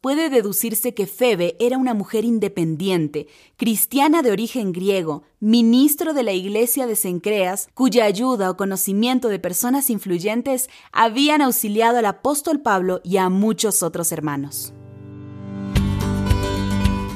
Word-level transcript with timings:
puede 0.00 0.30
deducirse 0.30 0.94
que 0.94 1.06
Febe 1.06 1.56
era 1.58 1.76
una 1.76 1.92
mujer 1.92 2.24
independiente, 2.24 3.26
cristiana 3.56 4.22
de 4.22 4.30
origen 4.30 4.72
griego, 4.72 5.24
ministro 5.40 6.14
de 6.14 6.22
la 6.22 6.32
iglesia 6.32 6.86
de 6.86 6.94
Cencreas, 6.94 7.68
cuya 7.74 8.04
ayuda 8.04 8.50
o 8.50 8.56
conocimiento 8.56 9.28
de 9.28 9.40
personas 9.40 9.90
influyentes 9.90 10.68
habían 10.92 11.42
auxiliado 11.42 11.98
al 11.98 12.06
apóstol 12.06 12.60
Pablo 12.60 13.00
y 13.02 13.16
a 13.16 13.28
muchos 13.28 13.82
otros 13.82 14.12
hermanos. 14.12 14.72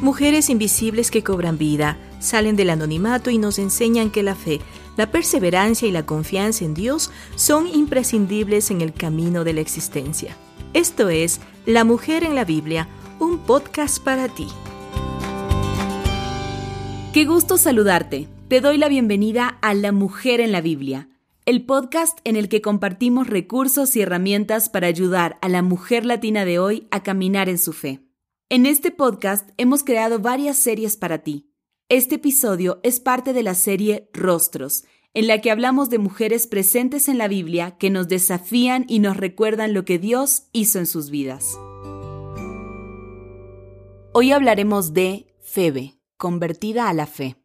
Mujeres 0.00 0.50
invisibles 0.50 1.12
que 1.12 1.22
cobran 1.22 1.58
vida, 1.58 1.96
salen 2.18 2.56
del 2.56 2.70
anonimato 2.70 3.30
y 3.30 3.38
nos 3.38 3.60
enseñan 3.60 4.10
que 4.10 4.24
la 4.24 4.34
fe, 4.34 4.60
la 4.96 5.12
perseverancia 5.12 5.86
y 5.86 5.92
la 5.92 6.04
confianza 6.04 6.64
en 6.64 6.74
Dios 6.74 7.12
son 7.36 7.68
imprescindibles 7.68 8.72
en 8.72 8.80
el 8.80 8.92
camino 8.92 9.44
de 9.44 9.52
la 9.52 9.60
existencia. 9.60 10.36
Esto 10.74 11.08
es 11.08 11.40
La 11.66 11.84
Mujer 11.84 12.24
en 12.24 12.34
la 12.34 12.44
Biblia, 12.44 12.88
un 13.20 13.38
podcast 13.38 14.02
para 14.02 14.26
ti. 14.28 14.48
Qué 17.14 17.24
gusto 17.24 17.56
saludarte. 17.56 18.26
Te 18.48 18.60
doy 18.60 18.78
la 18.78 18.88
bienvenida 18.88 19.58
a 19.62 19.72
La 19.72 19.92
Mujer 19.92 20.40
en 20.40 20.50
la 20.50 20.60
Biblia, 20.60 21.08
el 21.46 21.64
podcast 21.64 22.18
en 22.24 22.34
el 22.34 22.48
que 22.48 22.62
compartimos 22.62 23.28
recursos 23.28 23.94
y 23.94 24.00
herramientas 24.00 24.70
para 24.70 24.88
ayudar 24.88 25.38
a 25.40 25.48
la 25.48 25.62
mujer 25.62 26.04
latina 26.04 26.44
de 26.44 26.58
hoy 26.58 26.88
a 26.90 27.04
caminar 27.04 27.48
en 27.48 27.58
su 27.58 27.72
fe. 27.72 28.00
En 28.48 28.66
este 28.66 28.90
podcast 28.90 29.48
hemos 29.56 29.84
creado 29.84 30.18
varias 30.18 30.56
series 30.56 30.96
para 30.96 31.18
ti. 31.18 31.48
Este 31.88 32.16
episodio 32.16 32.80
es 32.82 32.98
parte 32.98 33.32
de 33.32 33.44
la 33.44 33.54
serie 33.54 34.10
Rostros, 34.12 34.82
en 35.14 35.26
la 35.26 35.40
que 35.40 35.50
hablamos 35.50 35.90
de 35.90 35.98
mujeres 35.98 36.46
presentes 36.46 37.08
en 37.08 37.18
la 37.18 37.28
Biblia 37.28 37.76
que 37.78 37.90
nos 37.90 38.08
desafían 38.08 38.86
y 38.88 38.98
nos 38.98 39.16
recuerdan 39.16 39.74
lo 39.74 39.84
que 39.84 39.98
Dios 39.98 40.44
hizo 40.52 40.78
en 40.78 40.86
sus 40.86 41.10
vidas. 41.10 41.58
Hoy 44.14 44.32
hablaremos 44.32 44.94
de 44.94 45.26
Febe, 45.40 45.98
convertida 46.16 46.88
a 46.88 46.94
la 46.94 47.06
fe. 47.06 47.36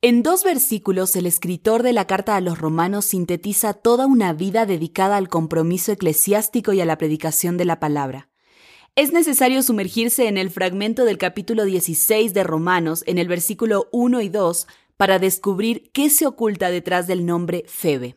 En 0.00 0.24
dos 0.24 0.42
versículos 0.42 1.14
el 1.14 1.26
escritor 1.26 1.84
de 1.84 1.92
la 1.92 2.08
carta 2.08 2.34
a 2.34 2.40
los 2.40 2.58
romanos 2.58 3.04
sintetiza 3.04 3.74
toda 3.74 4.06
una 4.06 4.32
vida 4.32 4.66
dedicada 4.66 5.16
al 5.16 5.28
compromiso 5.28 5.92
eclesiástico 5.92 6.72
y 6.72 6.80
a 6.80 6.84
la 6.84 6.98
predicación 6.98 7.56
de 7.56 7.64
la 7.64 7.78
palabra. 7.78 8.28
Es 8.94 9.12
necesario 9.12 9.62
sumergirse 9.62 10.26
en 10.26 10.36
el 10.36 10.50
fragmento 10.50 11.04
del 11.04 11.16
capítulo 11.16 11.64
16 11.64 12.34
de 12.34 12.44
Romanos, 12.44 13.04
en 13.06 13.16
el 13.16 13.26
versículo 13.26 13.88
1 13.90 14.20
y 14.20 14.28
2, 14.28 14.66
para 15.02 15.18
descubrir 15.18 15.90
qué 15.92 16.10
se 16.10 16.28
oculta 16.28 16.70
detrás 16.70 17.08
del 17.08 17.26
nombre 17.26 17.64
Febe. 17.66 18.14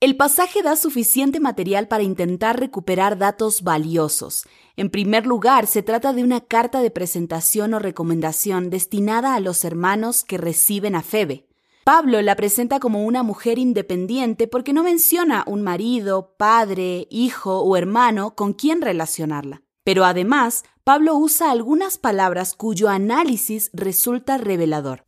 El 0.00 0.16
pasaje 0.16 0.64
da 0.64 0.74
suficiente 0.74 1.38
material 1.38 1.86
para 1.86 2.02
intentar 2.02 2.58
recuperar 2.58 3.18
datos 3.18 3.62
valiosos. 3.62 4.48
En 4.74 4.90
primer 4.90 5.26
lugar, 5.26 5.68
se 5.68 5.84
trata 5.84 6.12
de 6.12 6.24
una 6.24 6.40
carta 6.40 6.82
de 6.82 6.90
presentación 6.90 7.72
o 7.72 7.78
recomendación 7.78 8.68
destinada 8.68 9.36
a 9.36 9.38
los 9.38 9.64
hermanos 9.64 10.24
que 10.24 10.38
reciben 10.38 10.96
a 10.96 11.02
Febe. 11.02 11.46
Pablo 11.84 12.20
la 12.20 12.34
presenta 12.34 12.80
como 12.80 13.04
una 13.04 13.22
mujer 13.22 13.60
independiente 13.60 14.48
porque 14.48 14.72
no 14.72 14.82
menciona 14.82 15.44
un 15.46 15.62
marido, 15.62 16.34
padre, 16.36 17.06
hijo 17.10 17.60
o 17.60 17.76
hermano 17.76 18.34
con 18.34 18.54
quien 18.54 18.82
relacionarla. 18.82 19.62
Pero 19.84 20.04
además, 20.04 20.64
Pablo 20.82 21.14
usa 21.14 21.52
algunas 21.52 21.96
palabras 21.96 22.56
cuyo 22.56 22.88
análisis 22.88 23.70
resulta 23.72 24.36
revelador. 24.36 25.04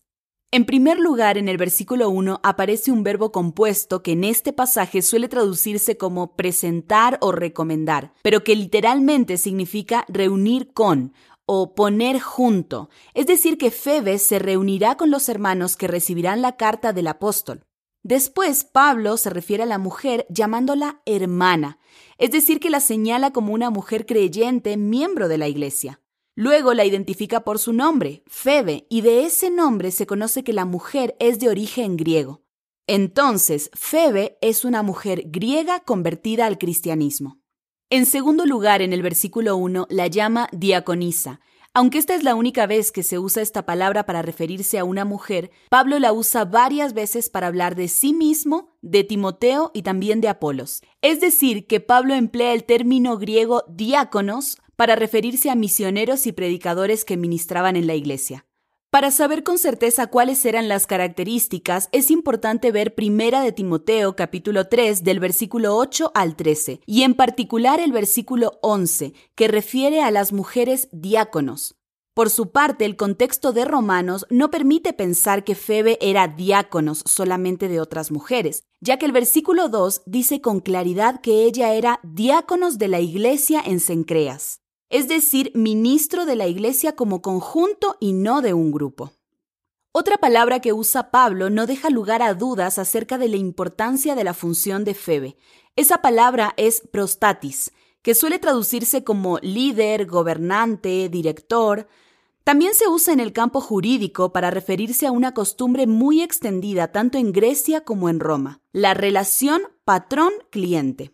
En 0.55 0.67
primer 0.67 1.01
lugar, 1.01 1.39
en 1.39 1.49
el 1.49 1.57
versículo 1.57 2.11
1 2.11 2.41
aparece 2.43 2.93
un 2.93 3.03
verbo 3.03 3.33
compuesto 3.33 4.03
que 4.03 4.13
en 4.13 4.23
este 4.23 4.53
pasaje 4.53 5.01
suele 5.01 5.27
traducirse 5.27 5.97
como 5.97 6.37
presentar 6.37 7.17
o 7.23 7.33
recomendar, 7.33 8.13
pero 8.21 8.45
que 8.45 8.55
literalmente 8.55 9.39
significa 9.39 10.05
reunir 10.09 10.75
con 10.75 11.15
o 11.47 11.75
poner 11.75 12.21
junto, 12.21 12.91
es 13.15 13.27
decir, 13.27 13.57
que 13.57 13.71
Febe 13.71 14.19
se 14.19 14.39
reunirá 14.39 14.99
con 14.99 15.11
los 15.11 15.31
hermanos 15.31 15.75
que 15.75 15.89
recibirán 15.89 16.43
la 16.43 16.59
carta 16.59 16.93
del 16.93 17.07
apóstol. 17.07 17.65
Después, 18.03 18.65
Pablo 18.65 19.17
se 19.17 19.31
refiere 19.31 19.63
a 19.63 19.67
la 19.67 19.79
mujer 19.79 20.27
llamándola 20.29 21.01
hermana, 21.07 21.79
es 22.19 22.31
decir, 22.31 22.61
que 22.61 22.69
la 22.69 22.81
señala 22.81 23.31
como 23.31 23.55
una 23.55 23.71
mujer 23.71 24.05
creyente, 24.05 24.77
miembro 24.77 25.29
de 25.29 25.39
la 25.39 25.49
iglesia. 25.49 26.02
Luego 26.35 26.73
la 26.73 26.85
identifica 26.87 27.41
por 27.41 27.59
su 27.59 27.73
nombre, 27.75 28.23
Febe, 28.27 28.87
y 28.89 29.03
de 29.03 29.25
ese 29.25 29.51
nombre 29.51 29.91
se 29.91 30.07
conoce 30.07 30.43
que 30.43 30.55
la 30.55 30.65
mujer 30.65 31.15
es 31.21 31.39
de 31.39 31.51
origen 31.51 31.97
griego. 31.97 32.43
Entonces, 32.87 33.71
Febe 33.75 34.39
es 34.41 34.65
una 34.65 34.83
mujer 34.83 35.25
griega 35.27 35.81
convertida 35.81 36.47
al 36.47 36.57
cristianismo. 36.57 37.39
En 37.91 38.07
segundo 38.07 38.47
lugar, 38.47 38.81
en 38.81 38.95
el 38.95 39.03
versículo 39.03 39.57
1, 39.57 39.87
la 39.91 40.07
llama 40.07 40.49
diaconisa. 40.53 41.41
Aunque 41.75 41.97
esta 41.97 42.15
es 42.15 42.23
la 42.23 42.35
única 42.35 42.67
vez 42.67 42.93
que 42.93 43.03
se 43.03 43.19
usa 43.19 43.43
esta 43.43 43.65
palabra 43.65 44.05
para 44.05 44.21
referirse 44.21 44.79
a 44.79 44.85
una 44.85 45.07
mujer, 45.07 45.51
Pablo 45.71 45.99
la 45.99 46.13
usa 46.13 46.45
varias 46.45 46.93
veces 46.93 47.31
para 47.31 47.47
hablar 47.47 47.77
de 47.77 47.89
sí 47.89 48.13
mismo, 48.13 48.77
de 48.83 49.05
Timoteo 49.05 49.71
y 49.73 49.81
también 49.81 50.21
de 50.21 50.29
Apolos. 50.29 50.83
Es 51.01 51.23
decir, 51.23 51.67
que 51.67 51.81
Pablo 51.81 52.15
emplea 52.15 52.53
el 52.53 52.65
término 52.65 53.17
griego 53.17 53.65
diáconos 53.71 54.59
para 54.77 54.97
referirse 54.97 55.49
a 55.49 55.55
misioneros 55.55 56.27
y 56.27 56.33
predicadores 56.33 57.07
que 57.07 57.17
ministraban 57.17 57.77
en 57.77 57.87
la 57.87 57.95
iglesia. 57.95 58.45
Para 58.93 59.11
saber 59.11 59.43
con 59.43 59.57
certeza 59.57 60.09
cuáles 60.09 60.45
eran 60.45 60.69
las 60.69 60.87
características, 60.87 61.89
es 61.93 62.11
importante 62.11 62.71
ver 62.73 62.95
Primera 62.95 63.41
de 63.41 63.51
Timoteo 63.51 64.17
capítulo 64.17 64.69
3 64.69 65.03
del 65.03 65.19
versículo 65.19 65.79
8 65.79 66.13
al 66.15 66.37
13, 66.37 66.83
y 66.85 67.03
en 67.03 67.15
particular 67.15 67.81
el 67.81 67.91
versículo 67.91 68.59
11, 68.61 69.15
que 69.35 69.49
refiere 69.49 70.03
a 70.03 70.11
las 70.11 70.35
mujeres 70.35 70.91
diáconos. 70.93 71.77
Por 72.13 72.29
su 72.29 72.51
parte, 72.51 72.85
el 72.85 72.97
contexto 72.97 73.55
de 73.55 73.65
Romanos 73.65 74.27
no 74.29 74.51
permite 74.51 74.93
pensar 74.93 75.43
que 75.43 75.55
Febe 75.55 75.97
era 76.03 76.29
diáconos 76.29 77.03
solamente 77.07 77.69
de 77.69 77.81
otras 77.81 78.11
mujeres, 78.11 78.65
ya 78.83 78.99
que 78.99 79.07
el 79.07 79.13
versículo 79.13 79.71
2 79.71 80.03
dice 80.05 80.43
con 80.43 80.61
claridad 80.61 81.23
que 81.23 81.45
ella 81.45 81.73
era 81.73 81.99
diáconos 82.03 82.77
de 82.77 82.89
la 82.89 83.01
iglesia 83.01 83.63
en 83.65 83.81
Cencreas 83.81 84.62
es 84.93 85.09
decir, 85.09 85.51
ministro 85.55 86.27
de 86.27 86.37
la 86.37 86.47
iglesia 86.47 86.95
como 86.95 87.23
conjunto 87.23 87.97
y 87.99 88.13
no 88.13 88.43
de 88.43 88.53
un 88.53 88.71
grupo. 88.71 89.13
Otra 89.91 90.19
palabra 90.19 90.61
que 90.61 90.75
usa 90.75 91.11
Pablo 91.11 91.49
no 91.49 91.67
deja 91.67 91.89
lugar 91.89 92.21
a 92.23 92.35
dudas 92.35 92.79
acerca 92.79 93.17
de 93.17 93.29
la 93.29 93.37
importancia 93.37 94.15
de 94.15 94.23
la 94.23 94.35
función 94.35 94.85
de 94.85 94.93
Febe. 94.93 95.37
Esa 95.77 96.03
palabra 96.03 96.53
es 96.59 96.83
prostatis, 96.93 97.73
que 98.03 98.15
suele 98.15 98.39
traducirse 98.39 99.03
como 99.03 99.39
líder, 99.39 100.05
gobernante, 100.05 101.09
director. 101.09 101.89
También 102.45 102.75
se 102.75 102.87
usa 102.87 103.15
en 103.15 103.21
el 103.21 103.33
campo 103.33 103.63
jurídico 103.63 104.31
para 104.31 104.51
referirse 104.51 105.07
a 105.07 105.13
una 105.13 105.33
costumbre 105.33 105.87
muy 105.87 106.21
extendida 106.21 106.93
tanto 106.93 107.17
en 107.17 107.33
Grecia 107.33 107.83
como 107.83 108.11
en 108.11 108.21
Roma, 108.21 108.61
la 108.73 108.93
relación 108.93 109.63
patrón-cliente. 109.85 111.13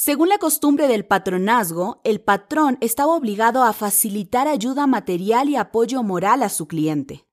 Según 0.00 0.28
la 0.28 0.38
costumbre 0.38 0.86
del 0.86 1.04
patronazgo, 1.04 2.00
el 2.04 2.20
patrón 2.20 2.78
estaba 2.80 3.16
obligado 3.16 3.64
a 3.64 3.72
facilitar 3.72 4.46
ayuda 4.46 4.86
material 4.86 5.48
y 5.48 5.56
apoyo 5.56 6.04
moral 6.04 6.44
a 6.44 6.50
su 6.50 6.68
cliente. 6.68 7.26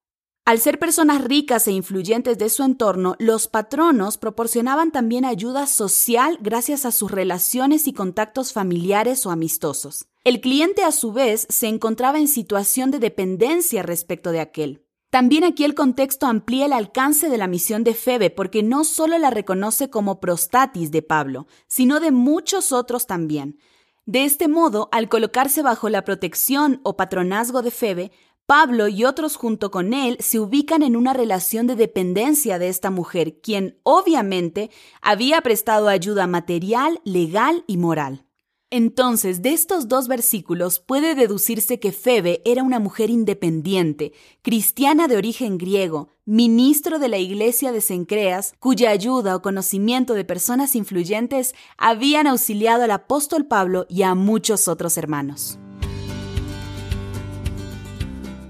Al 0.46 0.60
ser 0.60 0.80
personas 0.80 1.24
ricas 1.24 1.68
e 1.68 1.74
influyentes 1.74 2.40
de 2.40 2.50
su 2.50 2.64
entorno, 2.64 3.16
los 3.20 3.48
patronos 3.48 4.18
proporcionaban 4.18 4.90
también 4.92 5.26
ayuda 5.26 5.68
social 5.68 6.40
gracias 6.42 6.88
a 6.88 6.92
sus 6.92 7.12
relaciones 7.12 7.88
y 7.88 7.94
contactos 7.94 8.52
familiares 8.52 9.28
o 9.28 9.30
amistosos. 9.30 10.08
El 10.24 10.42
cliente 10.42 10.84
a 10.84 10.92
su 10.92 11.14
vez 11.14 11.46
se 11.50 11.68
encontraba 11.68 12.18
en 12.18 12.28
situación 12.28 12.90
de 12.90 12.98
dependencia 12.98 13.84
respecto 13.84 14.32
de 14.32 14.40
aquel. 14.40 14.85
También 15.16 15.46
aquí 15.46 15.64
el 15.64 15.76
contexto 15.76 16.26
amplía 16.26 16.66
el 16.66 16.74
alcance 16.74 17.30
de 17.30 17.38
la 17.38 17.48
misión 17.48 17.86
de 17.86 17.94
Febe 17.94 18.30
porque 18.30 18.64
no 18.64 18.84
solo 18.84 19.18
la 19.18 19.30
reconoce 19.30 19.90
como 19.90 20.20
prostatis 20.20 20.92
de 20.92 21.04
Pablo, 21.04 21.48
sino 21.68 22.02
de 22.02 22.12
muchos 22.12 22.74
otros 22.74 23.08
también. 23.08 23.58
De 24.06 24.26
este 24.26 24.50
modo, 24.50 24.90
al 24.92 25.08
colocarse 25.08 25.62
bajo 25.62 25.88
la 25.88 26.04
protección 26.04 26.82
o 26.84 26.98
patronazgo 26.98 27.62
de 27.62 27.72
Febe, 27.72 28.12
Pablo 28.46 28.90
y 28.90 29.06
otros 29.06 29.38
junto 29.38 29.72
con 29.72 29.94
él 29.94 30.18
se 30.20 30.38
ubican 30.38 30.84
en 30.84 30.98
una 30.98 31.14
relación 31.14 31.66
de 31.66 31.78
dependencia 31.78 32.60
de 32.60 32.68
esta 32.68 32.92
mujer, 32.92 33.40
quien 33.40 33.80
obviamente 33.84 34.70
había 35.02 35.40
prestado 35.40 35.88
ayuda 35.88 36.28
material, 36.28 37.00
legal 37.06 37.64
y 37.68 37.78
moral. 37.78 38.26
Entonces, 38.72 39.42
de 39.44 39.54
estos 39.54 39.88
dos 39.88 40.08
versículos 40.08 40.80
puede 40.80 41.14
deducirse 41.14 41.80
que 41.80 41.92
Febe 41.92 42.42
era 42.46 42.64
una 42.64 42.80
mujer 42.80 43.12
independiente, 43.12 44.12
cristiana 44.42 45.08
de 45.08 45.18
origen 45.18 45.58
griego, 45.58 46.10
ministro 46.26 46.98
de 46.98 47.08
la 47.08 47.20
iglesia 47.20 47.72
de 47.72 47.82
Cencreas, 47.82 48.56
cuya 48.60 48.90
ayuda 48.90 49.36
o 49.36 49.42
conocimiento 49.44 50.16
de 50.16 50.26
personas 50.26 50.76
influyentes 50.76 51.54
habían 51.78 52.26
auxiliado 52.26 52.84
al 52.84 52.92
apóstol 52.92 53.46
Pablo 53.46 53.86
y 53.88 54.02
a 54.02 54.16
muchos 54.16 54.68
otros 54.68 54.98
hermanos. 54.98 55.60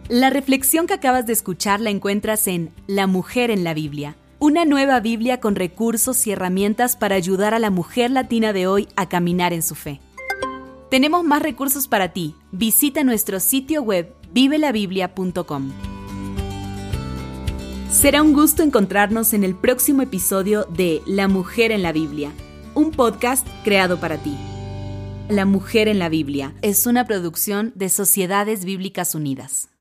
La 0.07 0.29
reflexión 0.29 0.87
que 0.87 0.93
acabas 0.93 1.25
de 1.25 1.33
escuchar 1.33 1.81
la 1.81 1.89
encuentras 1.89 2.47
en 2.47 2.71
La 2.87 3.07
mujer 3.07 3.51
en 3.51 3.63
la 3.63 3.73
Biblia, 3.73 4.15
una 4.39 4.65
nueva 4.65 4.99
Biblia 4.99 5.39
con 5.39 5.55
recursos 5.55 6.27
y 6.27 6.31
herramientas 6.31 6.95
para 6.97 7.15
ayudar 7.15 7.53
a 7.53 7.59
la 7.59 7.69
mujer 7.69 8.11
latina 8.11 8.53
de 8.53 8.67
hoy 8.67 8.87
a 8.95 9.07
caminar 9.07 9.53
en 9.53 9.61
su 9.61 9.75
fe. 9.75 9.99
Tenemos 10.89 11.23
más 11.23 11.41
recursos 11.41 11.87
para 11.87 12.13
ti. 12.13 12.35
Visita 12.51 13.03
nuestro 13.03 13.39
sitio 13.39 13.81
web 13.81 14.13
vivelabiblia.com. 14.31 15.71
Será 17.91 18.21
un 18.21 18.33
gusto 18.33 18.61
encontrarnos 18.61 19.33
en 19.33 19.43
el 19.43 19.55
próximo 19.55 20.01
episodio 20.01 20.65
de 20.65 21.01
La 21.05 21.27
Mujer 21.27 21.71
en 21.71 21.81
la 21.81 21.93
Biblia, 21.93 22.31
un 22.73 22.91
podcast 22.91 23.47
creado 23.63 23.99
para 23.99 24.17
ti. 24.17 24.35
La 25.29 25.45
Mujer 25.45 25.87
en 25.87 25.97
la 25.97 26.09
Biblia 26.09 26.53
es 26.61 26.85
una 26.85 27.05
producción 27.05 27.71
de 27.73 27.89
Sociedades 27.89 28.65
Bíblicas 28.65 29.15
Unidas. 29.15 29.69